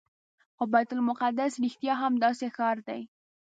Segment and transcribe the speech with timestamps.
[0.55, 3.01] خو بیت المقدس رښتیا هم داسې ښار دی.